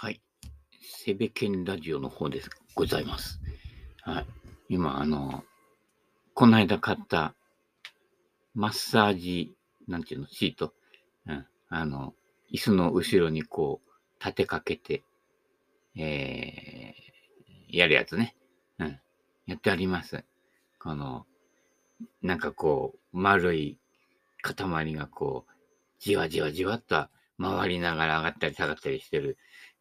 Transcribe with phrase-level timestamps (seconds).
[0.00, 0.22] はい。
[0.80, 2.40] セベケンラジオの方で。
[2.76, 3.40] ございます。
[4.02, 4.26] はい。
[4.68, 5.42] 今、あの、
[6.34, 7.34] この間買った
[8.54, 9.56] マッサージ、
[9.88, 10.72] なんていうの、シート。
[11.26, 11.44] うん。
[11.68, 12.14] あの、
[12.54, 15.02] 椅子の後ろにこう、立てかけて、
[15.96, 18.36] えー、やるやつね。
[18.78, 19.00] うん。
[19.46, 20.22] やってあります。
[20.78, 21.26] この、
[22.22, 23.80] なんかこう、丸い
[24.42, 25.52] 塊がこう、
[25.98, 27.08] じわじわじわっと
[27.40, 29.36] 回りながら上がったり下がったりしてる、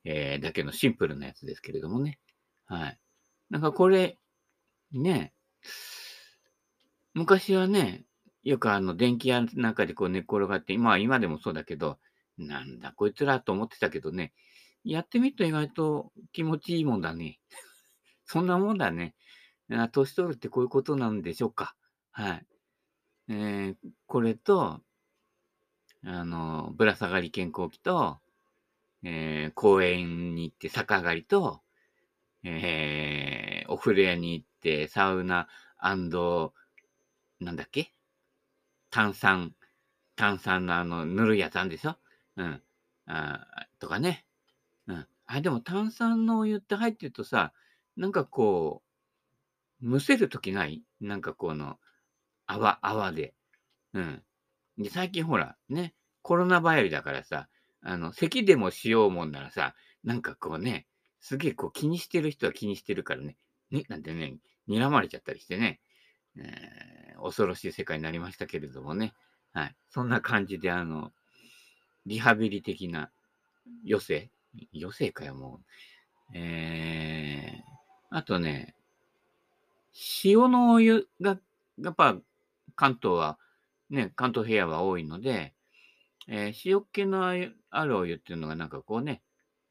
[0.10, 2.18] えー、だけのシンプルなやつですけれどもね。
[2.66, 3.00] はい。
[3.50, 4.18] なんかこれ、
[4.94, 5.34] ね、
[7.14, 8.06] 昔はね、
[8.44, 11.98] よくあの電気屋の中でこう寝っ転がって、まあ今でもそうだけど、
[12.38, 14.34] なんだこいつらと思ってたけどね、
[14.86, 17.42] やってみると意外と気持ちいいもんだね。
[18.24, 19.14] そんなもんだね。
[19.92, 21.76] 年取るってこういうことなんでしょうか。
[22.12, 22.48] はい。
[23.28, 24.82] えー、これと、
[26.06, 28.22] あの、ぶら下がり健康器と、
[29.10, 31.62] えー、公園に行って逆上がりと、
[32.44, 35.48] えー、お風呂屋に行ってサウナ
[35.82, 36.10] なん
[37.56, 37.94] だっけ？
[38.90, 39.54] 炭酸、
[40.18, 41.96] 炭酸のあの、塗るやつあるんでしょ？
[42.36, 42.62] うん。
[43.06, 43.48] あ
[43.80, 44.26] とかね。
[44.88, 45.08] うん。
[45.26, 47.54] あ、でも炭酸のお湯って入ってるとさ、
[47.96, 48.82] なんかこ
[49.82, 50.84] う、むせるときない？
[51.00, 51.78] なんかこの、
[52.46, 53.36] 泡、泡で。
[53.94, 54.22] うん。
[54.78, 57.48] で、最近ほら、ね、コロナ流行りだからさ、
[57.88, 60.88] あの、咳でもしようもんならさ、なんかこうね、
[61.22, 63.38] すげえこう気にしてる人は気にしてるからね、
[63.72, 64.36] ね、なんてね、
[64.68, 65.80] 睨まれちゃったりしてね、
[66.38, 69.14] えー、恐ろしい世界になりましたけれどもね、
[69.54, 69.76] はい。
[69.90, 71.14] そんな感じで、あの、
[72.06, 73.10] リハビリ的な
[73.86, 74.30] 余生
[74.76, 75.62] 余生かよ、も
[76.34, 76.38] う。
[76.38, 77.62] えー、
[78.10, 78.76] あとね、
[80.26, 81.40] 塩のお湯が、
[81.82, 82.18] やっぱ
[82.76, 83.40] 関東は、
[83.90, 85.54] ね、関東平野は多いので、
[86.28, 89.22] えー、塩気のあるお湯っていうのがなんかこうね、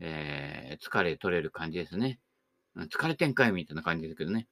[0.00, 2.18] えー、疲れ取れる感じですね。
[2.90, 4.48] 疲れてんかいみたいな感じですけどね。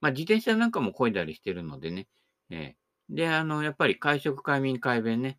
[0.00, 2.08] まあ自転車なんかも漕いだりしてるのでね。
[2.50, 5.38] えー、で、あの、やっぱり会食、快眠、快便ね。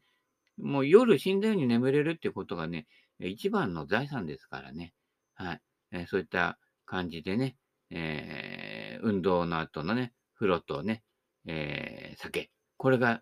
[0.57, 2.87] もう夜死んだように眠れるっていうことがね、
[3.19, 4.93] 一番の財産ですからね。
[5.35, 5.61] はい。
[5.91, 7.55] えー、そういった感じでね、
[7.91, 11.03] えー、運動の後のね、風呂とね、
[11.45, 12.51] えー、酒。
[12.77, 13.21] これが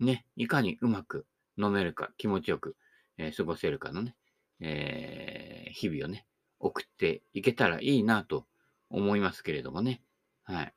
[0.00, 1.26] ね、いかにうまく
[1.58, 2.76] 飲めるか、気持ちよく、
[3.18, 4.14] えー、過ごせるかのね、
[4.60, 6.26] えー、日々をね、
[6.58, 8.46] 送っていけたらいいなと
[8.90, 10.02] 思いますけれどもね。
[10.44, 10.74] はい。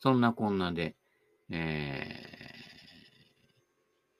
[0.00, 0.96] そんなこんなで、
[1.50, 2.54] えー、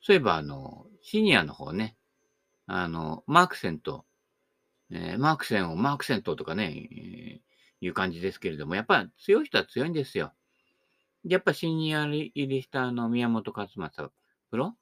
[0.01, 1.97] そういえば、あの、シニアの方ね、
[2.67, 4.07] あの、マークセント、
[4.91, 10.33] えー、マークセンをマークセントとかね、えー、いう感じですけれども、やっぱ強い人は強いんですよ。
[11.25, 14.13] やっぱシニア入りしたあの宮本勝正
[14.51, 14.77] プロ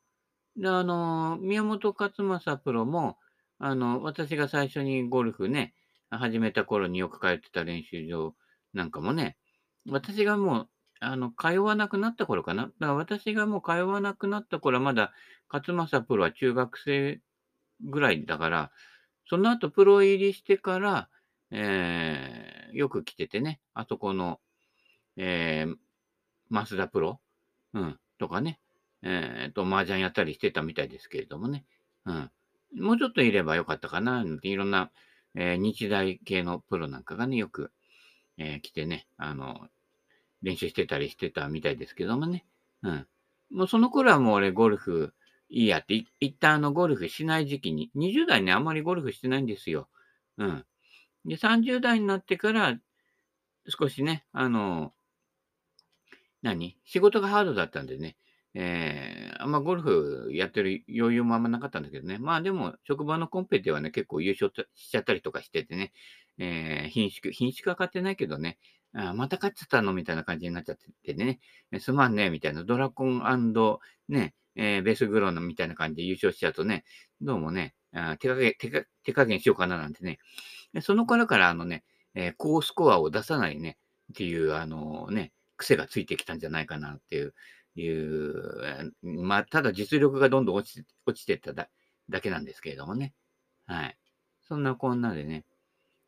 [0.56, 3.18] で、あの、宮本勝正プロも、
[3.58, 5.74] あの、私が最初にゴルフね、
[6.10, 8.34] 始めた頃によく通ってた練習場
[8.74, 9.36] なんかもね、
[9.88, 10.68] 私がもう、
[11.00, 12.64] あの、通わなくなった頃かな。
[12.64, 15.12] だから私がもう通わなくなった頃はまだ
[15.48, 17.20] 勝正プロは中学生
[17.80, 18.72] ぐらいだから、
[19.28, 21.08] その後プロ入りしてから、
[21.50, 24.40] えー、よく来ててね、あそこの、
[25.16, 25.74] えー、
[26.50, 27.20] 増田プロ、
[27.74, 28.60] うん、とかね、
[29.02, 31.64] えっ、ー、と、麻雀やったりしてたみたいですけれどもね。
[32.06, 32.30] うん。
[32.80, 34.90] もうちょっといればよかったかな、なんていろんな、
[35.34, 37.72] えー、日大系のプロなんかがね、よく、
[38.38, 39.68] えー、来てね、あの、
[40.42, 42.44] 練習してたりしてたみたいですけどもね。
[42.82, 43.06] うん。
[43.50, 45.14] もうその頃はもう俺ゴルフ
[45.52, 49.88] いいやって、一旦あのゴルフしない時期に、20代ね、あんまりゴルフしてないんですよ。
[50.38, 50.64] うん。
[51.26, 52.78] で、30代になってから、
[53.68, 54.94] 少しね、あの、
[56.40, 56.76] 何？
[56.84, 58.16] 仕事がハードだったんでね、
[58.54, 62.18] えー、あんまゴルフやってる余裕もあんまなかったんだけどね。
[62.18, 65.92] まあでも、職場のコンペではね、結構優勝しちゃったりとかしててね、
[66.38, 68.58] えー、品種、品種は買ってないけどね、
[68.94, 71.40] あまた勝っちゃったのみたいな感じになっちゃっててね、
[71.80, 73.22] すまんね、みたいな、ドラコン
[74.08, 76.84] ね、えー、ベースグローのみたいな感じで優勝しちゃうとね、
[77.22, 80.18] どうもね、あ手加減手加、手加減しようかななんてね。
[80.82, 81.84] その頃からあのね、
[82.14, 83.78] えー、高スコアを出さないね、
[84.12, 87.34] っていう、あのね、癖がついてきたんじゃないかなっていう。
[87.74, 91.68] いう、まあ、ただ実力がどんどん落ちて、落ちてっただ
[92.10, 93.14] だけなんですけれどもね。
[93.66, 93.96] はい。
[94.42, 95.44] そんなこんなでね。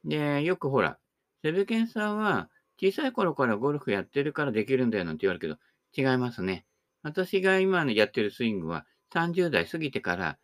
[0.05, 0.99] で、よくほら、
[1.43, 2.50] セベケンさんは
[2.81, 5.58] 小さい頃からゴルフやってるからできるんだよなんて言われる
[5.94, 6.66] けど、違いますね。
[7.02, 10.38] 私が今やってるスイングは30代過ぎてから、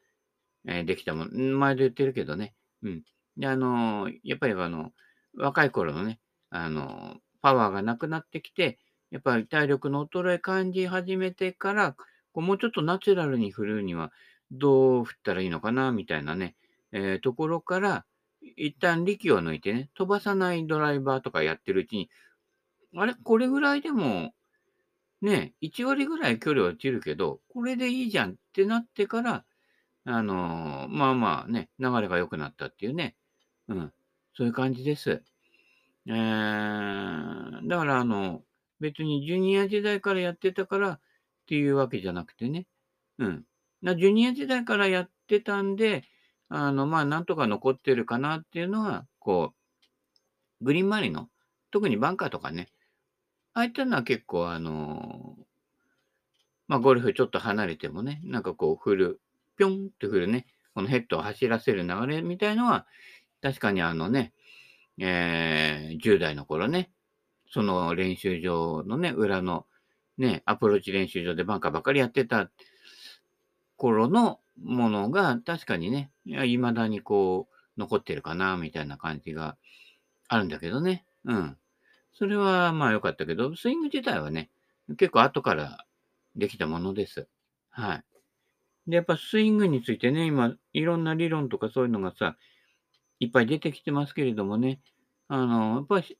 [0.66, 1.58] えー、できたもん。
[1.58, 2.54] 前で言ってるけどね。
[2.82, 3.02] うん。
[3.36, 4.92] で、あのー、やっぱりあの、
[5.36, 6.20] 若い頃のね、
[6.50, 8.78] あのー、パワーがなくなってきて、
[9.10, 11.92] やっぱり体力の衰え感じ始めてから、
[12.32, 14.12] こうもうちょっとナチュラルに振るには
[14.52, 16.54] どう振ったらいいのかなみたいなね、
[16.92, 18.04] えー、ところから、
[18.56, 22.10] 一旦力を抜いてね、飛ばさないドライバーとかやってるうちに、
[22.96, 24.32] あれ、これぐらいでも、
[25.20, 29.44] ね、1割ぐらい距離は落ちるけど、これでいいじゃんってなってから、
[30.04, 33.14] あの、まあまあね、流れが良くなったっていうね。
[33.68, 33.92] うん。
[34.34, 35.22] そういう感じです。
[36.06, 38.42] えー、だからあの、
[38.80, 41.00] 別にジュニア時代からやってたからっ
[41.46, 42.66] ていうわけじゃなくてね。
[43.18, 43.44] うん。
[43.82, 46.04] なジュニア時代からやってたんで、
[46.48, 49.54] あの、まあ、なんとか残ってるかなっていうのは、こ
[50.60, 51.28] う、グリーン周りの、
[51.70, 52.68] 特にバンカーとかね、
[53.54, 55.36] ああいったのは結構あの、
[56.68, 59.20] まあ、ゴルフちょっと離れてもね、なんかこう振る、
[59.56, 62.86] ぴょんって振るね、このヘッドを走らせる流れみたいのは、
[63.42, 64.32] 確かにあのね、
[64.98, 66.90] えー、10代の頃ね、
[67.50, 69.66] その練習場のね、裏の
[70.18, 72.50] ね、アプローチ練習場でバンカーばっかりやってた
[73.76, 79.56] 頃のものが確かにね、いまだにこう、残ってるかな、みたいな感じが
[80.28, 81.06] あるんだけどね。
[81.24, 81.56] うん。
[82.12, 84.50] それはまあ良かったけど、スイング自体はね、
[84.98, 85.86] 結構後から
[86.36, 87.28] できたものです。
[87.70, 88.04] はい。
[88.90, 92.36] で、やっぱスイングについてね、今、いろんな理論とかそういうのがさ、
[93.18, 94.80] いっぱい出てきてますけれどもね、
[95.28, 96.18] あの、やっぱり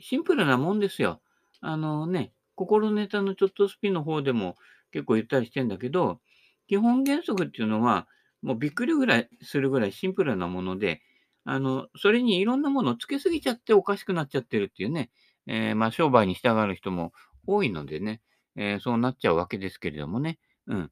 [0.00, 1.20] シンプルなもんですよ。
[1.60, 4.56] あのね、心ネタのちょっとスピンの方でも
[4.92, 6.20] 結構言ったりしてんだけど、
[6.68, 8.06] 基本原則っていうのは、
[8.42, 11.02] もうびっくりぐらいするぐらいシンプルなもので、
[11.44, 15.10] あの、それにいろんなものをつけすぎちゃっておかしくなっちゃってるっていうね、
[15.46, 17.12] えー、まあ商売に従う人も
[17.46, 18.20] 多いのでね、
[18.56, 20.38] えー、そうなっちゃうわけですけれどもね。
[20.66, 20.90] うん。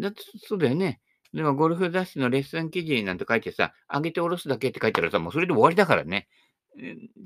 [0.00, 1.00] だって、そうだよね。
[1.32, 6.28] でもゴルフ雑誌のレッスン記事なんて書いてさ、上げて下ろすだけって書いてあるさ、もうそれで終わりだからね。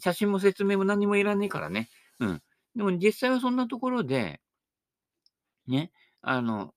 [0.00, 1.88] 写真も説明も何もいらねえからね。
[2.18, 2.42] うん。
[2.76, 4.40] でも実際はそんなところで、
[5.66, 5.92] ね、
[6.22, 6.74] あの、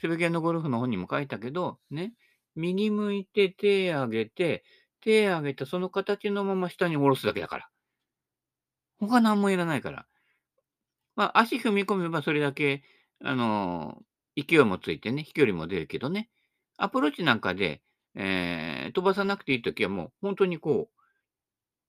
[0.00, 2.14] セブケンのゴルフの本にも書いたけど、ね、
[2.54, 4.64] 右向いて手上げて、
[5.00, 7.68] 手上げてその形のまま下に下ろすだけだから。
[8.98, 10.06] 他何もいらないから。
[11.16, 12.82] まあ、足踏み込めばそれだけ、
[13.22, 16.30] あのー、勢いもついてね、飛距離も出るけどね、
[16.76, 17.82] アプローチなんかで、
[18.14, 20.99] えー、飛ばさなくていいときはもう本当にこう、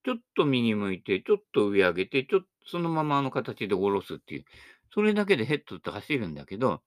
[0.04, 4.46] ちょっと右向いて、ちょっと上上げて、ちょっとそのままの形で下ろすっていう、
[4.94, 6.82] それだけでヘッドって走るんだけど、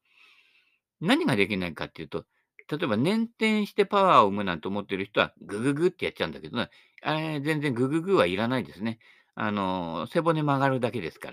[1.01, 2.25] 何ができないかっていうと、
[2.71, 6.71] 例えば捻転してパワーを生むなんて思ってる人は、グググってやっちゃうんだけどね、
[7.03, 8.99] あれ、全然グググはいらないですね。
[9.35, 11.31] あの、背骨曲がるだけですか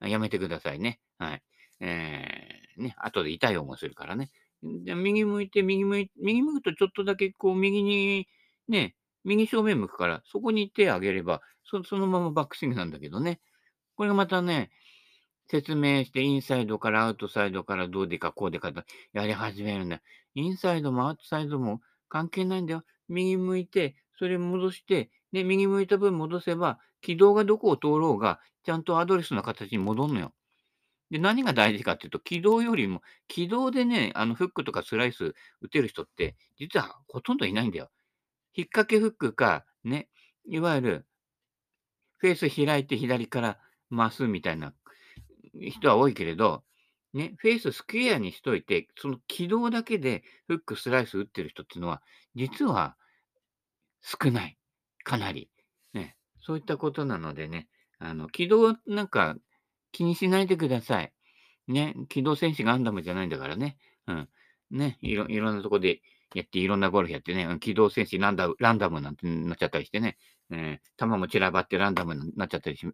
[0.00, 0.08] ら。
[0.08, 1.00] やめてくださいね。
[1.18, 1.42] はい。
[1.80, 4.30] えー、ね、後で痛い思いするからね。
[4.62, 8.28] で右向いて、右向いて、右向くとちょっとだけこう右に、
[8.68, 8.94] ね、
[9.24, 13.40] 右正面向くから、そこに手を上げれば、そそのままバックスイングなんだけどね。
[13.96, 14.70] これがまたね、
[15.48, 18.82] 説明して、インサイドからアウトサイドからどうでかこうでかと
[19.12, 20.00] やり始めるんだ。
[20.34, 22.84] インサイドもアウトサイドも関係ないんだよ。
[23.08, 30.32] 右向いて、それ戻して、で、右向いた分戻せば、軌道がどこを通ろうが、ちゃんとアドレスの形に戻るのよ。
[31.10, 37.90] で、何が大事かっていうと、軌道よりも、軌道でね、あのフックとかスライス打てる人って、実はほとんどいないんだよ。
[38.54, 40.08] 引っ掛けフックか、ね、
[40.46, 41.06] いわゆる、
[42.18, 43.58] フェース開いて左から
[43.94, 44.74] 回すみたいな
[45.54, 46.62] 人は多いけれど、
[47.12, 52.02] ね、フェイススクエアにしといて、その軌道だけでフック、スライス打ってる人っていうのは、
[52.34, 52.96] 実は
[54.00, 54.56] 少ない。
[55.04, 55.50] かなり。
[55.92, 56.16] ね。
[56.40, 57.68] そういったことなのでね、
[57.98, 59.36] あの、軌道なんか
[59.92, 61.12] 気にしないでください。
[61.68, 61.94] ね。
[62.08, 63.76] 軌道戦士ガンダムじゃないんだからね。
[64.06, 64.28] うん。
[64.70, 64.98] ね。
[65.02, 66.02] いろ、いろんなとこで
[66.38, 70.16] やって、いろんなゴルフやってね、軌道戦士ランダランダムなんてなっちゃったりしてね、
[70.50, 72.86] えー、球も散らばってランダムになっちゃったりし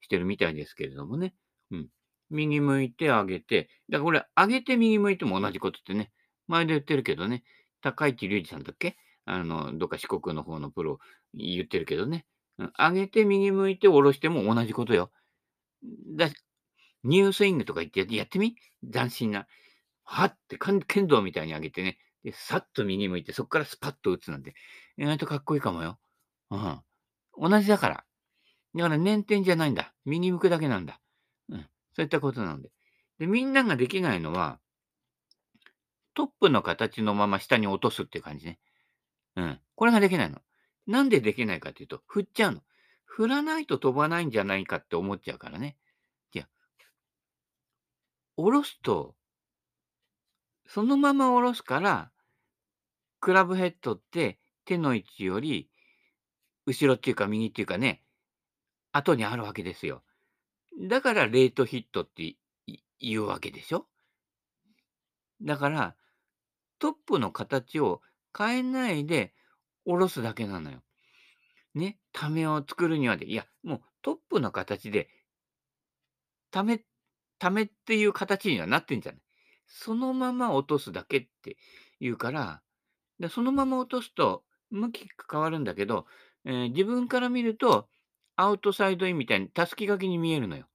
[0.00, 1.34] してるみたいですけれどもね。
[1.70, 1.88] うん。
[2.30, 6.10] 右向いて上げて、だからこれ、上げて右向いても同じことってね、
[6.48, 7.44] 前で言ってるけどね、
[7.82, 8.96] 高市隆二さんだっけ？
[9.24, 10.98] あの、どっか四国の方のプロ
[11.34, 12.26] 言ってるけどね、
[12.78, 15.10] 上げて右向いて下ろしても同じことよ。
[16.16, 16.30] だ
[17.04, 18.56] ニュースイングとか言ってやってみ？
[18.90, 19.46] 斬新な。
[20.04, 24.54] はって剣道みたいに上げてね、で、さっと右向いて、そこからスパッと打つなんて、
[24.96, 25.98] 意外とかっこいいかもよ。
[26.50, 26.80] うん。
[27.38, 28.04] 同じだから。
[28.74, 29.92] だから捻転じゃないんだ。
[30.04, 31.00] 右向くだけなんだ。
[31.48, 31.60] うん。
[31.94, 32.70] そういったことなので。
[33.18, 34.60] で、みんなができないのは、
[36.14, 38.58] トップの形のまま下に落とすっていう感じね。
[39.36, 39.60] うん。
[39.74, 40.40] これができないの。
[40.86, 42.62] なんでできないかっていうと、振っちゃうの。
[43.04, 45.76] 振らないと飛ばないんじゃないかって思っちゃうからね。
[46.32, 46.48] いや、
[48.36, 49.14] 下ろすと、
[50.72, 52.10] そのまま下ろすから、
[53.20, 55.68] クラブヘッドって手の位置より、
[56.64, 58.02] 後ろっていうか右っていうかね、
[58.90, 60.02] 後にあるわけですよ。
[60.88, 62.36] だからレートヒットって
[62.98, 63.84] 言うわけでしょ？
[65.42, 65.94] だから、
[66.78, 68.00] トップの形を
[68.34, 69.34] 変えないで
[69.84, 70.82] 下ろすだけなのよ。
[71.74, 75.10] ね、ためを作るにはで、いや、もうトップの形で、
[76.50, 76.82] ため
[77.38, 79.20] ためっていう形にはなってんじゃない？
[79.66, 81.56] そのまま落とすだけって
[82.00, 82.62] いうから、
[83.18, 86.06] で、そのまま落とすと向き変わるんだけど、
[86.44, 87.88] えー自分から見ると、
[88.36, 90.66] アウトサイドインみたいに襷掛けに見えるのよ。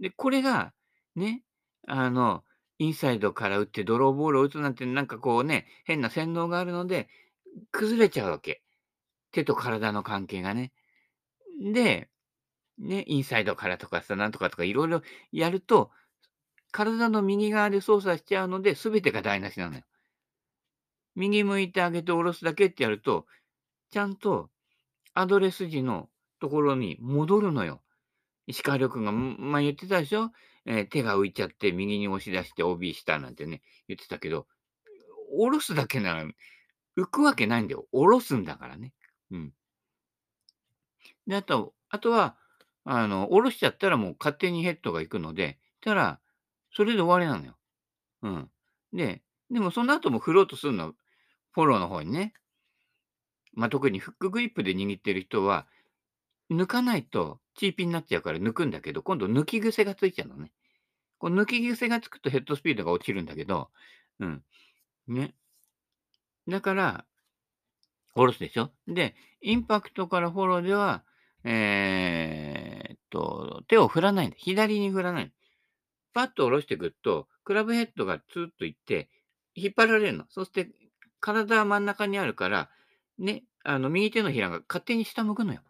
[0.00, 0.72] で、これが、
[1.16, 1.42] ね、
[1.86, 2.44] あの、
[2.78, 7.08] インサイドから打ってドローボールを打つなんて、なんかこうね、変な洗脳があるので、
[7.72, 8.62] 崩れちゃうわけ。
[9.32, 10.72] 手と体の関係がね。
[11.72, 12.08] で、
[12.78, 15.02] ね、インサイドからとかさ、なんとかとかいろいろ
[15.32, 15.90] やると、
[16.74, 19.82] 体の右側で操作しちゃうので、全てが台無しなのよ。
[21.14, 23.26] 右向いてあげて下ろすだけってやると、
[23.92, 24.50] ちゃんと
[25.14, 26.08] アドレス時の
[26.40, 27.80] ところに戻るのよ。
[28.48, 30.32] 石川遼君が、ん前言ってたでしょ、
[30.66, 34.48] えー手が浮いちゃって右に押し出して OB したなんてね、言ってたけど、
[35.30, 36.24] 下ろすだけなら
[36.96, 37.86] 浮くわけないんだよ。
[37.92, 38.92] 下ろすんだからね。
[39.30, 39.52] うん。
[41.28, 42.36] で、あとあとは、
[42.84, 46.20] あの、下ろしちゃったらもう勝手にヘッドが行くので、たら、
[46.74, 47.56] それで終わりなのよ。
[48.22, 48.50] うん。
[48.92, 50.94] で、でもその後も振ろうとするの、
[51.52, 52.34] フォローの方にね。
[53.52, 55.66] ま、特にフックグリップで握ってる人は、
[56.50, 60.52] 抜かないとチーピンになっちゃうから抜くんだけど、今度抜き癖がついちゃうのね。
[61.18, 63.70] こう抜き癖がつくとヘッドスピードが落ちるんだけど、
[64.18, 64.42] うん。
[65.06, 65.34] ね。
[66.48, 67.04] だから、
[68.14, 68.70] 下ろすでしょ？
[68.88, 71.04] で、インパクトからフォローでは、
[71.44, 74.36] えーっと、手を振らないんだ。
[74.38, 75.32] 左に振らない。
[76.14, 79.10] パッと下ろしてくると、クラブヘッドがツーッといって、
[79.54, 80.24] 引っ張られるの。
[80.30, 80.70] そして、
[81.20, 82.70] 体は真ん中にあるから、
[83.18, 85.60] ね、あの、右手のひらが勝手に下向くのよ。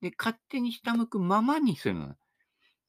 [0.00, 2.14] で、勝手に下向くままにするの。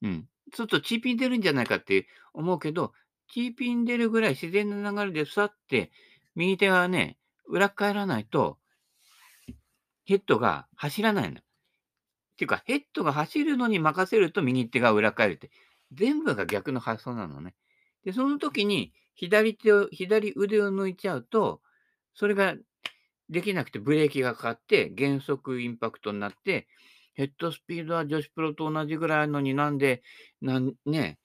[0.02, 0.28] うん。
[0.52, 2.92] そうするとチーピン出るんじゃないかって思うけど、
[3.32, 5.90] チーピン出るぐらい自然な流れでさって、
[6.34, 8.58] 右手がね、裏返らないと、
[10.04, 11.40] ヘッドが走らないの。
[11.40, 11.42] っ
[12.36, 15.50] ていうか、ヘッドが走るのに任せると右手が裏返るって、
[15.92, 17.54] 全部が逆の発想なのね。
[18.04, 21.60] で、その時に左手を、左腕を抜いちゃうと、
[22.14, 22.54] それが
[23.28, 26.68] できなくてブレーキがかかって、減速インパクトになって、
[27.14, 30.02] ヘッドスピードは女子プロと同じぐらいのになんで、
[30.40, 31.18] なんね、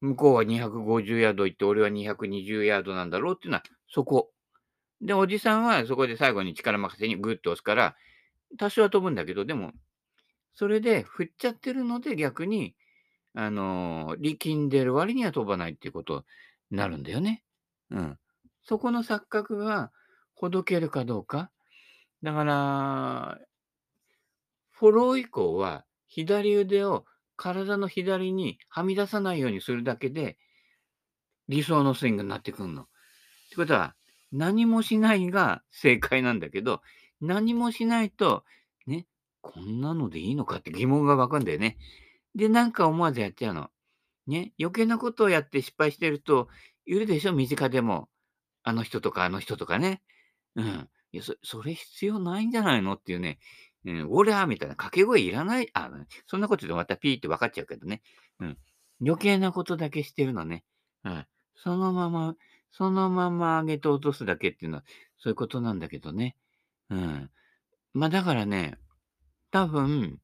[0.00, 4.30] 向こうは250ヤード行って、俺は220ヤードなんだろうっていうのは、そこ。
[5.00, 7.96] で、おじさんはそこで最後に力任せにグッと押すから、
[8.58, 9.72] 多少は飛ぶんだけど、でも、
[10.54, 12.74] それで振っちゃってるので逆に、
[13.34, 16.24] あの力んでる割には飛ばないっていうこと
[16.70, 17.42] になるんだよね。
[17.90, 18.18] うん。
[18.62, 19.90] そこの錯覚が
[20.34, 21.50] ほどけるかどうか。
[22.22, 23.38] だから、
[24.70, 27.04] フォロー以降は、左腕を
[27.36, 30.36] 体の左にはみ出さないようにするだけで、
[31.48, 32.82] 理想のスイングになってくるの。
[32.82, 32.86] っ
[33.50, 33.94] てことは、
[34.30, 36.82] 何もしないが正解なんだけど、
[37.20, 38.44] 何もしないと、
[38.86, 39.06] ね、
[39.40, 41.78] こんなのでいいのかって疑問が湧くんだよね。
[42.34, 43.70] で、なんか思わずやっちゃうの。
[44.26, 46.48] ね、余計なことをやって失敗してると、
[46.86, 48.08] いるでしょ、身近でも。
[48.64, 50.02] あの人とかあの人とかね。
[50.54, 50.88] うん。
[51.12, 52.94] いや、そそれ必要ないんじゃないの？
[52.94, 53.38] っていうね。
[53.84, 55.68] うん、オラーみたいな掛け声いらない。
[55.74, 55.90] あ、
[56.26, 58.02] そんなことでまたピーって分かっちゃうけどね。
[58.38, 58.58] うん。
[59.04, 60.64] 余計なことだけしてるのね。
[61.02, 61.26] はい。
[61.56, 62.36] そのまま、
[62.70, 64.84] そのまま上げて落とすだけっていうのは、
[65.18, 66.36] そういうことなんだけどね。
[66.90, 67.30] うん。
[67.94, 68.78] まあだからね、
[69.50, 70.20] 多分、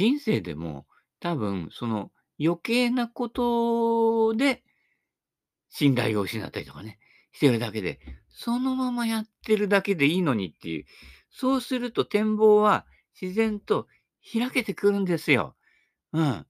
[0.00, 0.86] 人生でも、
[1.20, 2.10] 多分、その
[2.42, 4.62] 余計なことで
[5.68, 6.98] 信頼を失ったりとかね、
[7.32, 10.84] してるだけで、そのままやってるだけでいいのにっていう、
[11.30, 12.86] そうすると展望は
[13.20, 13.88] 自然と
[14.32, 15.54] 開けてくるんですよ。
[16.14, 16.46] うん。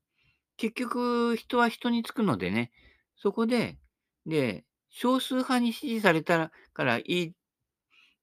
[0.56, 2.70] 結局、人は人につくのでね、
[3.16, 3.78] そこで、
[4.26, 7.32] で、少数派に支持されたからいいっ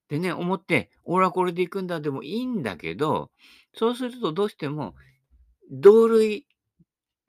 [0.08, 3.30] てね、思って、俺はこれで行くんだでもいいんだけど、
[3.74, 4.94] そうするとどうしても、
[5.70, 6.46] 同類、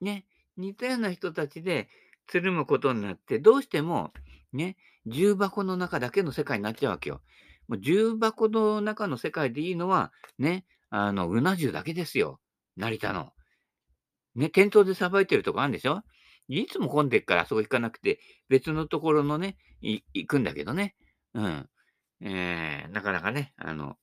[0.00, 0.24] ね、
[0.56, 1.88] 似たような人たちで
[2.26, 4.12] つるむことになって、どうしても、
[4.52, 7.20] ね、重箱の中だけの世界になっちゃうわけよ。
[7.68, 12.40] もう重箱の中の世界でいいのは、ね、あの、うな重だけですよ。
[12.76, 13.32] 成田の。
[14.34, 16.02] ね、店頭でさばいてるとこあるんでしょ？
[16.48, 20.96] いつも混んでっからあそこ行かなくて、別のところのね、行くんだけどね。
[21.34, 21.68] うん。
[22.22, 23.96] えー、なかなかね、あの、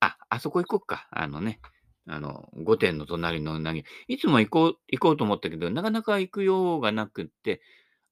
[0.00, 1.06] あ、あそこ行こっか。
[1.10, 1.60] あのね、
[2.06, 3.84] あの、御殿の隣のうなぎ。
[4.08, 7.60] いつも行こう、行こうと思ったけど、なかなか行くようがなくって、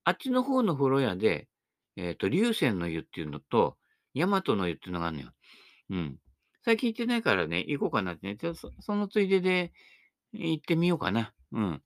[0.05, 1.49] あっちの方の風呂屋で、
[1.97, 3.77] えっ、と、龍泉の湯っていうのと、
[4.15, 5.33] 大和の湯っていうのがあるのよ。
[5.91, 6.19] うん。
[6.65, 8.37] 最近行ってないからね、行こうかなってね。
[8.37, 9.73] ちょそそのついでで
[10.33, 11.33] 行ってみようかな。
[11.53, 11.83] うん。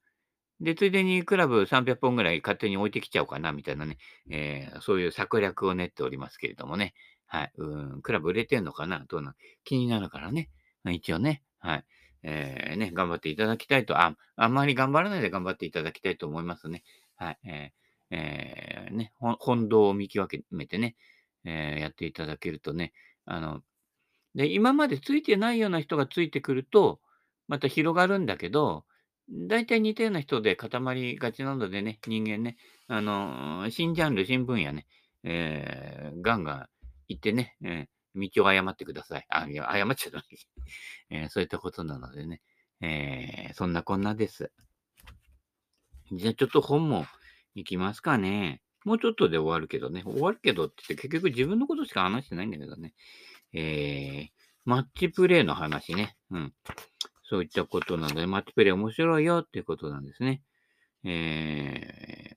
[0.60, 3.98] で、ついでにクラブ300本ぐらい勝手に置いてきちゃおうかな、みたいなね。
[4.30, 6.94] えーそういう策略を練っておりますけれどもね。
[7.26, 7.52] はい。
[7.56, 9.04] うん、クラブ売れてんのかな？
[9.08, 9.34] どうな
[9.64, 10.50] 気になるからね。
[10.90, 11.84] 一応ね、はい。
[12.26, 16.82] えー、ね、頑張っていただきたいと、あ、あんまり頑張らないで頑張っていただきたいと思いますね。
[17.16, 17.38] はい。
[17.44, 20.96] えー、えー、ね、本堂を見極めてね、
[21.44, 22.94] えー、やっていただけるとね、
[23.26, 23.60] あの、
[24.34, 27.00] で、今までついてないような人がついてくると、
[27.46, 28.84] また広がるんだけど、
[29.28, 32.56] 大体似たような人で固まりがちなのでね、人間ね、
[32.88, 34.86] あの、新ジャンル、新分野ね、
[35.24, 36.68] えー、ガンガン
[37.08, 39.26] 行ってね、えー、道を誤ってください。
[39.28, 40.24] あ、いや、誤っちゃった。
[41.10, 42.42] えー、そういったことなのでね、
[42.80, 44.52] えー、そんなこんなです。
[46.12, 47.06] じゃあちょっと本も
[47.54, 48.62] 行きますかね。
[48.84, 50.02] もうちょっとで終わるけどね。
[50.04, 52.94] 終わるけどって言って結局自分のことしか話してないんだけどね。
[53.52, 54.28] えー、
[54.64, 56.16] マッチプレイの話ね。
[56.30, 56.54] うん。
[57.22, 60.42] そういったことなので、マッチプレイ面白いよっていうことなんですね。
[61.04, 62.36] え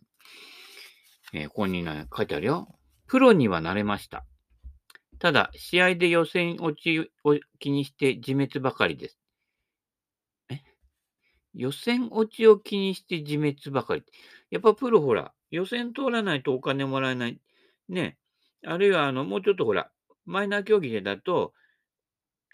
[1.34, 2.80] ー、えー、ここに、ね、書いてあるよ。
[3.08, 4.26] プロにはなれました。
[5.20, 9.16] ただ、試合で予選落ちを気にして自滅ばかりです。
[10.50, 10.60] え？
[11.54, 14.04] 予選落ちを気にして自滅ばかり。
[14.52, 17.40] やっぱプロほら、予選通らないとお金もらえない。
[17.90, 18.18] ね。
[18.66, 19.92] あるいは、あの、もうちょっとほら、
[20.26, 21.54] マイナー競技でだと、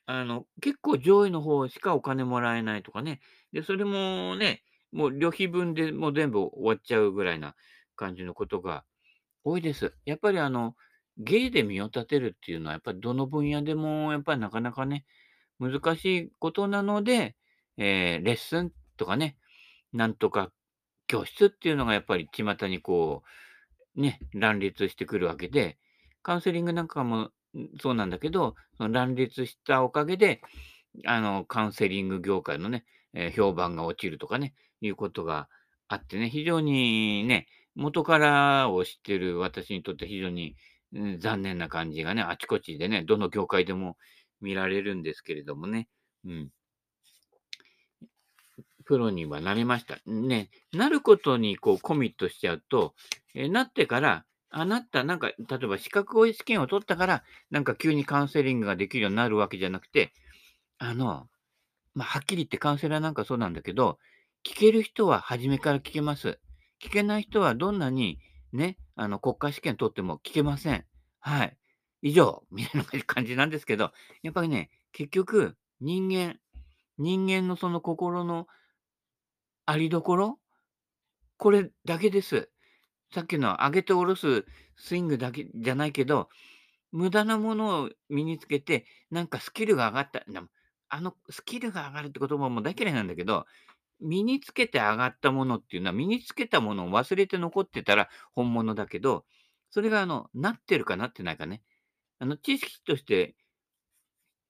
[0.06, 3.22] あの、結構上位の方しかお金もらえないとかね。
[3.54, 7.56] で、それもね、もう旅費分でもう全部終わっちゃうぐらいな
[7.96, 8.84] 感じのことが
[9.44, 9.94] 多いです。
[10.06, 10.76] やっぱりあの、
[11.18, 15.06] 芸で身を立てるっていうのは、やっぱりどの分野でも、やっぱりなかなかね、
[15.60, 17.36] 難しいことなので、
[17.78, 19.38] えー、レッスンとかね、
[19.94, 20.52] なんとか
[21.08, 23.24] 教室っていうのがやっぱり巷にこ
[23.96, 25.78] う、ね、乱立してくるわけで、
[26.24, 27.30] カウンセリングなんかも
[27.80, 30.42] そうなんだけど、その乱立したおかげで、
[31.06, 35.48] あの、カウンセリング業界のね、えー、評判が落ちるとかね、いうことが
[35.88, 40.56] あってね、非常にね、元からを知ってる私にとって非常に、
[40.94, 43.98] うん、残念な感じがね、あちこちでね、どの業界でも
[44.42, 45.88] 見られるんですけれどもね、
[46.26, 46.50] うん。
[48.86, 49.98] プロにはなりました。
[50.06, 52.94] ね、なることにこうコミットしちゃうと、
[53.34, 60.14] えー、なってから、あなた、なんか、例えば資格試験を取ったから、なんか急にカウンセリングができるようになるわけじゃなくて、
[60.78, 61.28] あの、
[61.96, 63.98] まあ、はっきり言ってカウンセラーなんかそうなんだけど、
[64.46, 66.40] 聞ける人は初めから聞けます。
[66.84, 68.20] 聞けない人はどんなに
[68.52, 70.86] ね、あの、国家試験取っても聞けません。
[71.20, 71.58] はい。
[72.02, 76.40] 以上、みたいな 感じなんですけど、やっぱりね、結局、人間、
[76.98, 78.48] 人間のその心の
[79.66, 80.40] ありどころ、
[81.38, 82.50] これだけです。
[83.14, 86.30] さっきの上げて下ろすスイングだけじゃないけど、
[86.92, 90.24] 無駄なものを身につけて、なんかスキルが上がった。
[90.90, 93.46] あの、スキルが上がるって言葉も大嫌いなんだけど、
[94.04, 99.26] 身につけて上がったものっていうのは、身につけたものを忘れて残ってたら本物だけど、
[99.72, 101.64] それがあの、なってるかなってないかね。
[102.20, 103.36] あの、知識として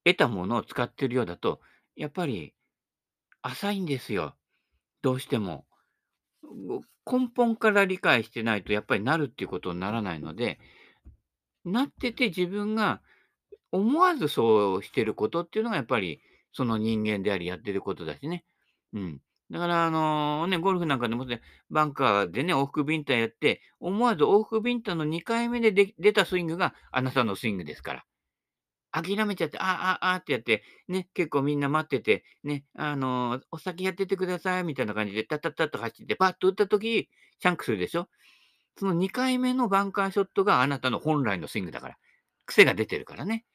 [0.06, 1.62] 得たものを使ってるようだと、
[1.96, 2.54] やっぱり
[3.42, 4.36] 浅いんですよ。
[5.02, 5.66] どうしても。
[7.06, 10.60] 根本から理解してないとやっぱりなるっていうことにならないので、
[11.66, 13.02] なってて自分が
[13.72, 18.46] 思わずそうしてることっていうのがやっぱりその人間でありやってることだしね。
[18.94, 19.22] うん。
[19.54, 28.06] だから、あのね、ゴルフなんかでもね、バンカーでね、往復ビンタやって、思わず往復ビンタの2回目でで出たスイングがあなたのスイングですから。
[28.92, 38.10] 諦めちゃって、ああ、ああってやって、ね、結構みんな待ってて、ね、あの、お先やっててくださいみたいな感じで、タッタタと走って、パッと打った時、シャンクするでしょ
[38.78, 41.98] その2回目のバンカーショットがあなたの本来のスイングだから。
[42.48, 43.46] 癖が出てるからね。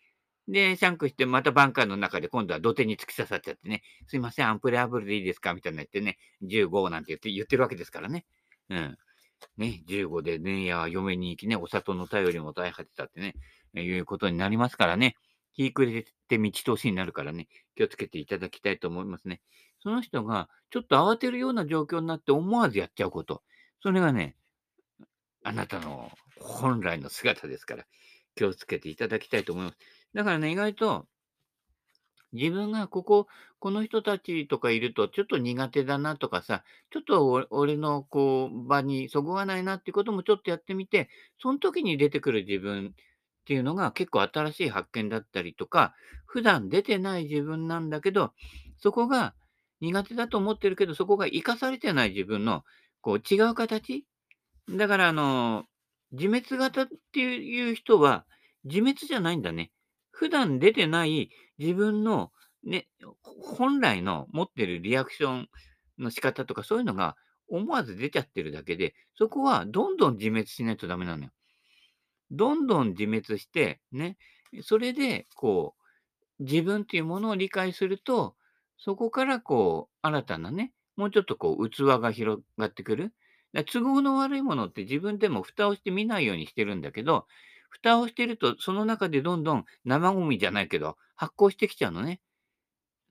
[0.48, 5.52] で、シャンクして、またバンカーの中で今度は土手に突き刺さっちゃってね、すいません、アンプレアブルでいいですか？
[5.52, 8.24] みたいな言ってね、15なんて言って言ってるわけですからね。
[8.70, 8.98] うん。
[9.56, 13.34] ね、15でね、や嫁に行きね、お里の頼りも大果てたってね、
[13.74, 15.16] いうことになりますからね。
[15.52, 19.40] 日暮れて道通しになるからね、気をつけていただきたいと思いますね。
[19.80, 23.42] その人がちょっと慌てるような状況になって思わずやっちゃうこと。
[23.82, 24.36] それがね、
[25.44, 27.86] あなたの本来の姿ですから、
[28.34, 29.78] 気をつけていただきたいと思います。
[30.14, 31.06] だからね、意外と、
[32.32, 33.26] 自分がここ、
[33.58, 41.08] この人たちとかいるとちょっと苦手だなとかさ、ちょっと俺のこう場にそぐわないなっていうこともちょっとやってみて、
[41.40, 42.90] その時に出てくる自分っ
[43.46, 45.94] ていうのが結構新しい発見だったりとか、
[46.26, 48.32] 普段出てない自分なんだけど、
[48.78, 49.34] そこが
[49.80, 52.62] 苦手だと思ってるけど、そこが活かされてない自分の
[53.00, 54.04] こう違う形
[54.70, 55.64] だから、あの、
[56.12, 58.26] 自滅型っていう人は、
[58.64, 59.70] 自滅じゃないんだね。
[60.18, 62.32] 普段出てない自分の
[62.64, 62.88] ね、
[63.56, 65.48] 本来の持ってるリアクション
[65.96, 67.16] の仕方とかそういうのが
[67.48, 71.30] 思わず出ちゃってるだけで、そこはどんどん自滅しないとダメなのよ。
[72.32, 74.18] どんどん自滅して、ね、
[74.62, 75.76] それで、こ
[76.40, 78.36] う、自分っていうものを理解すると、
[78.76, 83.14] そこからこう、新たなね、もうちょっとこう、器が広がってくる。
[83.54, 87.26] だ都合の悪いものって自分でも蓋をして見ないようにしてるんだけど、
[87.68, 92.20] 蓋をしてると、その中でどんどん生ゴミじゃないけど、発酵してきちゃうのね。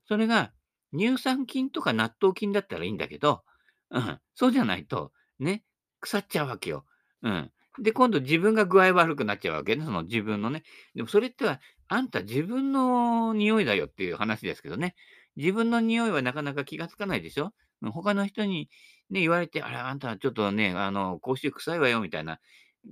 [0.06, 0.52] それが
[0.96, 3.42] 乳酸菌とか納豆菌だったらいいんだけど、
[3.90, 5.62] うん、そうじゃないと、ね、
[6.00, 6.84] 腐っちゃうわけよ。
[7.22, 7.50] うん。
[7.80, 10.62] で、今度自分が具合悪くなっちゃうわけね、その自分のね。
[10.94, 14.94] でもそれっては、あんた自分の匂いだよっていう話ですけどね。
[15.36, 17.52] 自分の匂いはなかなか気がつかないでしょ？
[17.80, 18.68] 他の人に
[19.08, 22.40] ね、言われて、あれ、あんたちょっとね、あの、口臭臭いわよみたいな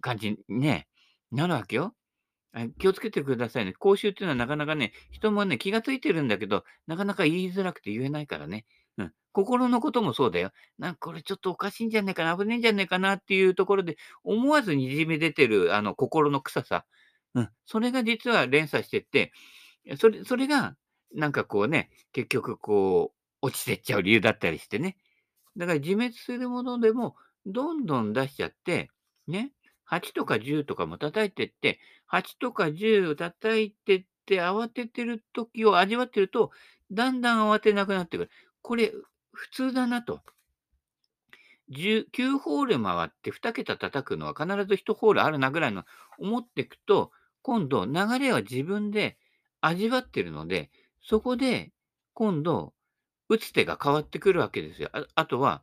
[0.01, 0.87] 感じね、
[1.33, 1.95] なるわけよ。
[2.79, 3.75] 気をつけてくださいね。
[3.75, 8.65] 口臭っていうのはなかなかね、人もね、気がついてるんだけど、なかなか言いづらくて言えないからね。
[8.99, 9.13] うん。
[9.33, 10.53] 心のこともそうだよ。
[10.79, 16.87] なんかこれちょっとおかしいんじゃないかな、危ねえんじゃないかなっていうところで、思わずにじみ出てる、あの、心の臭さ。
[17.35, 17.51] うん。
[17.67, 19.33] それが実は連鎖してって、
[19.99, 20.77] それ、それが、
[21.15, 24.97] なんかこうね、結局こう、落ちてっちゃう理由だったりしてね。
[25.57, 28.91] だから自滅するものでも、どんどん出しちゃって、
[29.29, 29.53] ね。
[29.87, 36.51] 8とか10とかも叩いてって、8とか10を叩いてって慌ててる時を味わってると、
[36.93, 38.31] だんだん慌てなくなってくる。
[38.63, 38.93] これ、
[39.33, 40.21] 普通だなと。
[41.71, 45.85] 9ホール回って2桁叩くのは必ず1ホールあるなぐらいの
[46.19, 47.11] 思っていくと、
[47.43, 49.19] 今度流れは自分で
[49.61, 50.71] 味わってるので、
[51.03, 51.73] そこで
[52.15, 52.73] 今度
[53.29, 54.91] 打つ手が変わってくるわけですよ。
[54.93, 55.63] ああとは、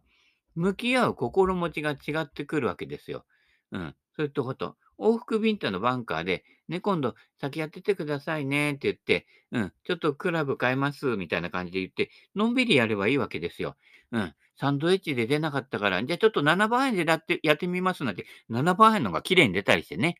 [0.56, 3.26] 向き合う心持ちが違ってくるわけですよ。
[3.72, 3.96] うん。
[4.16, 4.76] そういったこと。
[5.00, 13.76] 往復ビンタのバンカーで、ね、今度先やっててくださいねって言って、うん、ちょっとクラブ変えますみたいな感じで言って、のんびりやればいいわけですよ。
[14.12, 14.34] うん。
[14.56, 20.18] サンドイッチで出なかったから、じゃあちょっと7番円でやってやってみますなんて、7番円のが綺麗に出たりしてね。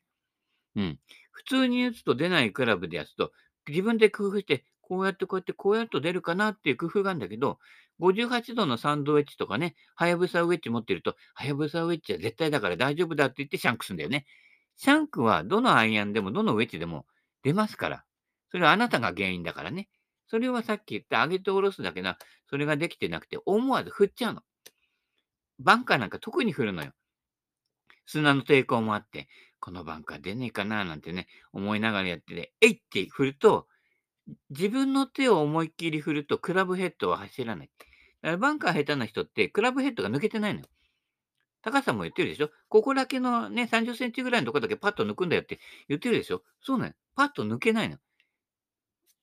[0.76, 0.98] うん。
[1.30, 3.32] 普通に打つと出ないクラブでやつと、
[3.68, 7.58] 自分で工夫して、こうやってこうやってこうやると出るかなっていう工夫があるんだけど、
[8.00, 14.26] 58度のサンドウェッジとかね、はやぶさウェッジ持ってると、はやぶさウェッジは絶対だから大丈夫だって言ってシャンクするんだよね。
[14.76, 17.06] シャンクはどのアイアンでもどのウェッジでも
[17.42, 18.04] 出ますから。
[18.50, 19.88] それはあなたが原因だからね。
[20.26, 22.18] それはさっき言った上げて下ろすだけな、
[22.48, 24.42] それができてなくて、思わず振っちゃうの。
[25.58, 26.92] バンカーなんか特に振るのよ。
[28.06, 29.28] 砂の抵抗もあって、
[29.60, 33.66] このバンカー出ねえかななんてね、思いながらやってて、えいって振ると、
[34.50, 37.70] 自分の手を思いっきり振ると、クラブヘッドは走らない。
[37.78, 40.66] だからバンカー下手な人って、クラブヘッドが抜けてないのよ。
[41.62, 42.50] 高さも言ってるでしょ？
[42.68, 45.58] ここだけのね、30センチぐらいのとこだけパッと抜くんだよって
[45.88, 46.42] 言ってるでしょ？
[46.60, 46.92] そうなの。
[47.16, 47.96] パッと抜けないの。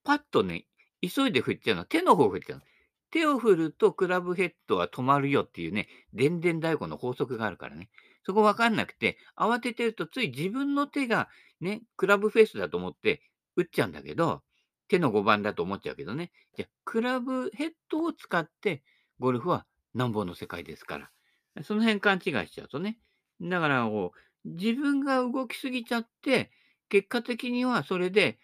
[0.04, 0.66] パッとね、
[1.02, 1.86] 急いで振っちゃうの。
[1.86, 2.64] 手の方を振っちゃうの。
[3.12, 7.90] 手を振るとクラブヘッドは止まるよっていうね、電電太鼓の法則があるからね。
[8.26, 11.28] そこわかんなくて、慌ててるとつい自分の手が
[11.60, 13.22] ね、クラブフェイスだと思って
[13.56, 14.42] 打っちゃうんだけど、
[14.92, 16.34] 手の5番だと思っちゃうけどね。
[16.58, 18.84] じゃクラブヘッドを使って
[19.20, 21.64] ゴルフはなんぼの世界ですから。
[21.64, 23.00] その辺勘違いしちゃうとね。
[23.42, 26.52] だからこう、自分が動きすぎちゃって、
[26.90, 28.38] 結果的にはそれで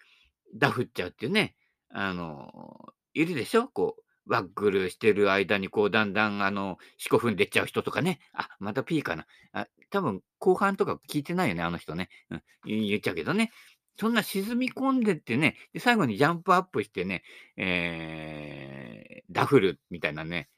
[0.55, 1.55] ダフっちゃうっていうね。
[1.89, 3.67] あの、いるでしょ？
[3.67, 8.19] こう、ワッグルしてる間に、こう、だんだん、あの、四股踏んでっちゃう人とかね。
[8.33, 9.25] あ、また P かな。
[9.53, 12.09] あ、多分、後半とか聞いてないよね、あの人ね。
[12.29, 13.51] うん、言っちゃうけどね。
[13.99, 17.23] そんな沈み込んでってね、で、最後にジャンプアップしてね、
[17.57, 20.49] えー、ダフルみたいなね、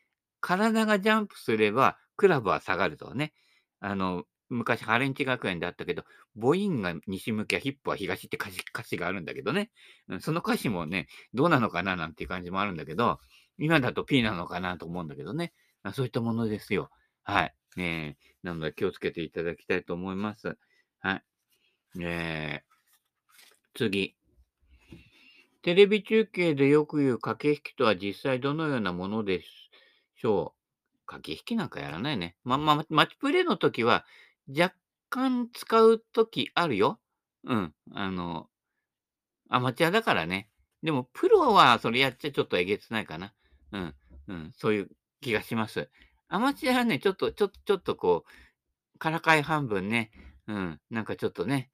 [0.41, 3.33] 体がジャンプすれば、クラブは下がるとね。
[3.79, 6.03] あの、昔、ハレンチ学園であったけど、
[6.35, 9.71] 母音が西向きはヒップは東って歌詞歌詞があるんだけどね。
[10.19, 13.19] その歌詞もね、どうなのかななんていう感じもあるんだけど、
[13.57, 15.53] 今だと P なのかなと思うんだけどね。
[15.93, 16.89] そういったものですよ。
[17.23, 17.55] はい。
[17.77, 20.57] えー、なので気をつけていただきたいと思います。
[20.99, 21.23] はい。
[22.01, 22.68] えー、
[23.73, 24.15] 次。
[25.61, 29.41] テレビ中継でよく言う駆け引きとは実際どのようなもので
[30.15, 30.59] しょう
[31.05, 32.35] 駆け引きなんかやらないね。
[32.43, 34.05] ま、ま、マッチプレイの時は
[34.47, 34.75] 若
[35.09, 36.99] 干使う時あるよ。
[37.43, 37.73] うん。
[37.93, 38.47] あの、
[39.49, 40.49] アマチュアだからね。
[40.83, 43.33] でも、プロはそれやっちゃちょっとえげつないかな。
[43.71, 43.95] うん、
[44.27, 44.89] うん、そういう
[45.21, 45.89] 気がします。
[46.29, 48.23] アマチュアはね、ちょっと、ちょっと、ちょっとこ
[48.95, 50.11] う、からかい半分ね、
[50.47, 51.69] うん、なんかちょっとね、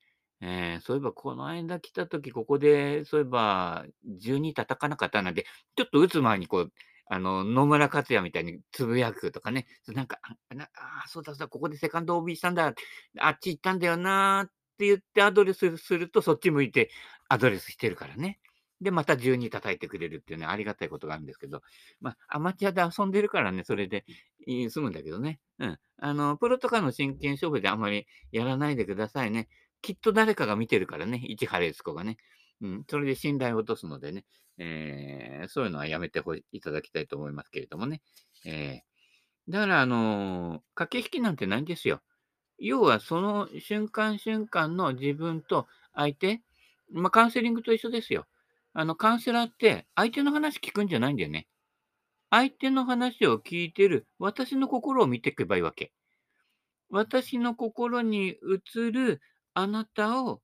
[0.47, 3.85] えー、そういえばこの間来た時、ここで、そういえば、
[4.19, 6.71] 12叩かなかったなんで、ちょっと打つ前にこう、
[7.07, 10.69] あの、野村克也みたいにつぶやくとかね、なんか、あ、
[11.03, 12.75] あそうだそうだ、ここでセカンド OB したんだ、
[13.19, 16.91] あっち行ったんだよなって言ってアドレスすると、そっち向いて
[17.27, 18.39] アドレスしてるからね。
[18.81, 21.61] で、また12叩いてくれるっていうね、ありがたいことがあるんですけど、
[22.01, 24.05] まあ、アマチュアで遊んでるからね、それで
[24.69, 25.39] 済むんだけどね。
[25.59, 25.79] うん。
[25.97, 29.47] あの、プロとかの真剣勝負であんまりやらないでくださいね。
[29.85, 32.17] きっと誰かが見てるからね、市原悦子がね。
[32.59, 34.25] うん、それで信頼を落とすのでね、
[34.57, 38.01] えー、そういうのはやめていただきたいと思いますけれどもね。
[38.45, 42.01] えー、だから、あのー、駆け引きなんてないんですよ。
[42.57, 46.41] 要は、その瞬間瞬間の自分と相手、
[46.91, 48.25] まあ、カウンセリングと一緒ですよ。
[48.73, 51.47] あの、カウンセラーって相手の話聞くんじゃないんだよね。
[52.31, 55.91] 相手の話を聞いてる私の心を見ていけばいいわけ。
[56.89, 58.37] 私の心に
[58.75, 59.21] 映る
[59.55, 60.41] あなたを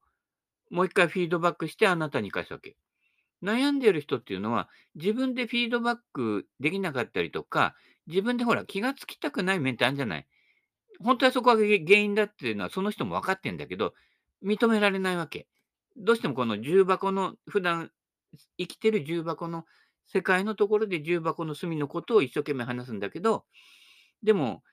[0.72, 2.76] もう一回フィードバックしてあなたに返すわけ。
[3.44, 7.76] 悩んでる人っていうのは、自分でフィードバックできなかったりとか、
[8.08, 10.28] 自分でほら気がつきたくない面ってあるんじゃない
[11.04, 13.94] 本当はそこが原因だっていうのはその人も分かってんだけど、
[14.44, 15.48] 認められないわけ。
[15.98, 17.92] どうしてもこの重箱の、普段
[18.58, 19.66] 生きてる重箱の
[20.06, 23.46] 世界のところで重箱の隅のことを一生懸命話すんだけど、
[24.24, 24.64] でも、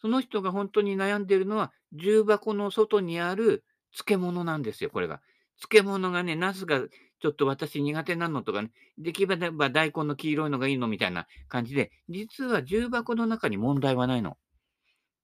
[0.00, 5.20] その人が本当に悩んでるのは、重箱の外にある漬物なんですよ、これが。
[5.60, 6.80] 漬物がね、茄子が
[7.20, 14.36] ちょっと私苦手なのとかね、できれば大根の黄色いのがいいのみたいな感じで、実は重箱の中に問題はないの。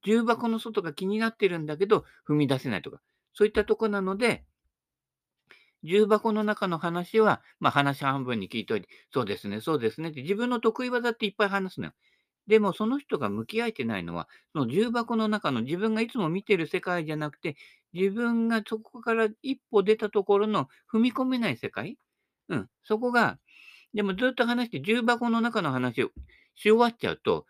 [0.04, 3.00] 重箱の外が気になってるんだけど、踏み出せないとか、
[3.32, 4.44] そういったとこなので、
[5.82, 11.92] 重箱の中の話は、まあ話半分に聞いといて、そうですね、そうですねって自分の得意技っていっぱい話すのよ。
[12.46, 17.56] でもその人が向き合えてないのは、その重箱の中の自分がいつも見てる世界じゃなくて、
[17.92, 21.98] 自分がそこから一歩出たところの踏み込めない世界？
[22.48, 23.38] うん、そこが、
[23.94, 26.10] でもずっと話して重箱の中の話を
[26.54, 27.46] し終わっちゃうと、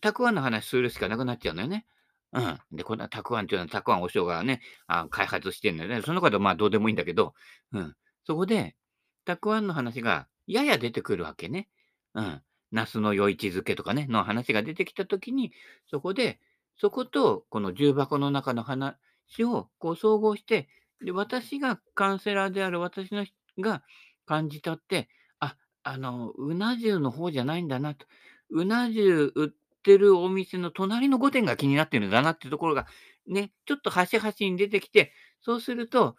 [0.00, 1.86] たくあんの話するしかなくなっちゃうんだよね。
[2.32, 2.58] うん。
[2.72, 6.02] で、こんなたくあんっていうのは、たくあんお塩がね、あ開発してんだよね。
[6.02, 7.34] その方はまあどうでもいいんだけど、
[7.72, 7.94] うん。
[8.26, 8.76] そこで、
[9.24, 11.68] たくあんの話がやや出てくるわけね。
[12.14, 12.42] うん。
[12.74, 15.52] ナスの余市漬けとかね、の話が出てきたときに、
[15.88, 16.40] そこで、
[16.76, 18.96] そことこの重箱の中の話
[19.44, 20.68] をこう総合して、
[21.02, 23.24] で、私がカウンセラーである私の
[23.60, 23.82] が
[24.26, 25.08] 感じ取って、
[25.38, 28.06] あ、あの、うな重の方じゃないんだなと。
[28.50, 29.50] うな重売っ
[29.82, 32.86] てるお店の隣の御殿が気になってるんだなっていうところが、
[33.28, 36.16] ね、ちょっと端々に出てきて、そうすると、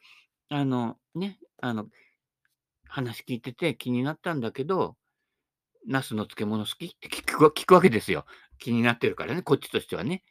[0.49, 1.87] あの、ね、あの、
[2.87, 4.95] 話聞いてて気になったんだけど、
[5.87, 6.85] ナスの漬物好き？
[6.85, 8.25] って聞く聞くわけですよ。
[8.59, 10.23] 気になってるからね、こっちとしてはね。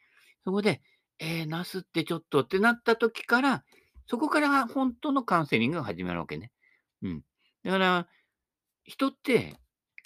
[0.45, 0.83] そこで、
[1.19, 3.65] えー、ナスってちょっとってなった時から、
[4.07, 6.51] そこから本当のカウンセリングが始まるわけね。
[7.03, 7.23] うん。
[7.65, 8.09] だから、
[8.85, 9.57] 人って、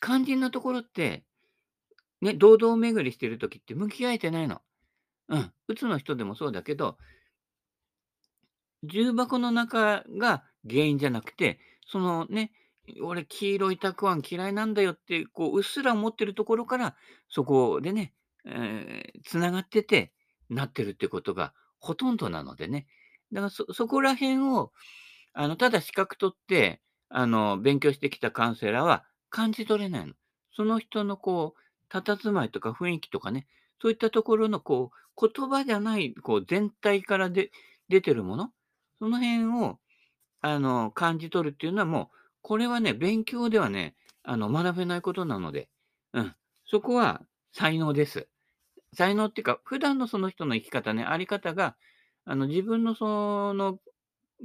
[0.00, 1.24] 肝心なところって、
[2.20, 4.62] ね、堂々巡りしてる時って向き合えてないの。
[5.28, 5.52] うん。
[5.68, 6.98] うつの人でもそうだけど、
[8.84, 12.52] 重箱の中が原因じゃなくて、そのね、
[13.02, 16.96] 俺、黄色いたくあん嫌いなんだよって、こう、うっすら思ってるところから、
[17.28, 20.12] そこでね、えー、つながってて、
[20.48, 22.86] なってるってことがほとんどなのでね。
[23.32, 24.72] だからそ、そこら辺を、
[25.34, 30.14] あの、ただ資格取って、あの、勉強してきたカウンセラーは感じ取れないの。
[30.54, 33.46] その人のこう、佇まいとか雰囲気とかね、
[33.80, 37.50] そういったところのこう、言葉じゃない、こう、全体からで
[37.88, 38.52] 出てるもの、
[38.98, 39.78] その辺を、
[40.40, 45.68] あの、感じ取るっていうのはもう、これはね、勉強ではね、あの、学べないことなので、
[46.12, 46.34] うん。
[46.66, 47.22] そこは
[47.52, 48.28] 才能です。
[48.94, 51.76] 才能っていうか、普段のその人の生き方ね、あり方が、
[52.24, 53.78] あの、自分のその、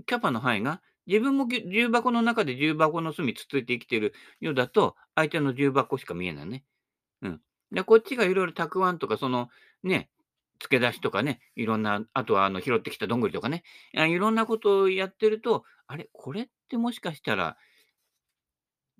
[0.06, 6.64] キャパの範囲が、自分も重箱の中で重箱の隅つついて生きてるようだと、相手の重箱しか見えないね。
[7.22, 7.42] うん。
[7.72, 9.50] で、こっちがいろいろたくあんとか、その、
[9.84, 10.10] ね、
[10.60, 17.58] 付け出しとかね、いろんな、あとはあの拾ってきたどんぐりとかね、いろんなことをやってると、あれ、これってもしかしたら、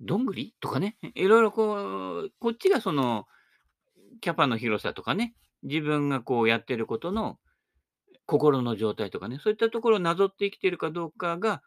[0.06, 0.54] どんぐり？
[0.60, 3.26] とかね、いろいろこう、こっちがその、
[4.22, 7.40] キャパの広さとかね、自分がこうやってることの
[8.26, 11.62] 心の状態とかね、そういったところをなぞって生きてるかどうかが、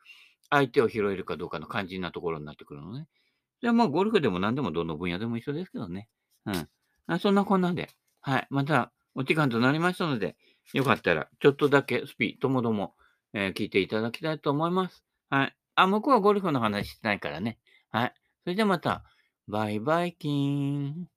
[0.50, 3.08] 相手を拾えるかどうかの肝心なところになってくるのね。
[3.60, 6.08] じゃあまあ、ゴルフでも何でもどの分野でも一緒ですけどね。
[6.44, 6.68] うん。
[7.06, 7.88] あそんなこんなんで、
[8.20, 8.46] はい。
[8.50, 10.36] また、お時間となりましたので、
[10.72, 12.94] よかったら、ちょっとだけスピともども、
[13.32, 15.04] えー、聞いていただきたいと思います。
[15.30, 15.56] はい。
[15.74, 17.58] あ、向こうはゴルフの話してないからね。
[17.90, 18.14] はい。
[18.46, 19.02] それではまた、
[19.48, 21.08] バイバイキーン。